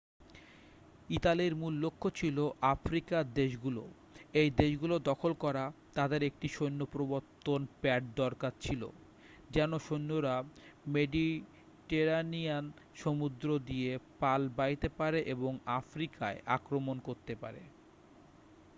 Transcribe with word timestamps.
ইটালির 1.09 1.53
মূল 1.55 1.73
লক্ষ্য 1.75 2.07
ছিল 2.15 2.37
আফ্রিকার 2.73 3.23
দেশগুলো 3.33 3.83
ওই 4.35 4.47
দেশগুলো 4.57 4.95
দখল 5.01 5.31
করা 5.35 5.63
তাদের 5.95 6.21
একটি 6.23 6.47
সৈন্য 6.47 6.81
প্রবর্তন 6.85 7.61
প্যাড 7.81 8.03
দরকার 8.15 8.53
ছিল 8.61 8.81
যেন 9.51 9.71
সৈন্যরা 9.77 10.35
মেডিটেরানিয়ান 10.87 12.65
সমুদ্র 12.95 13.47
দিয়ে 13.59 13.91
পাল 14.19 14.41
বাইতে 14.49 14.87
পারে 14.89 15.19
এবং 15.25 15.51
আফ্রিকায় 15.79 16.37
আক্রমণ 16.47 16.95
করতে 16.99 17.33
পারে 17.35 17.61